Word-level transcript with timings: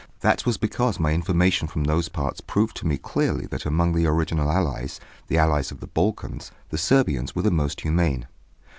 That 0.21 0.47
was 0.47 0.57
because 0.57 0.99
my 0.99 1.13
information 1.13 1.67
from 1.67 1.83
those 1.83 2.09
parts 2.09 2.41
proved 2.41 2.75
to 2.77 2.87
me 2.87 2.97
clearly 2.97 3.45
that 3.45 3.67
among 3.67 3.93
the 3.93 4.07
original 4.07 4.49
Allies, 4.51 4.99
the 5.27 5.37
Allies 5.37 5.69
of 5.69 5.79
the 5.79 5.85
Balkans, 5.85 6.51
the 6.69 6.77
Serbians 6.79 7.35
were 7.35 7.43
the 7.43 7.51
most 7.51 7.81
humane. 7.81 8.25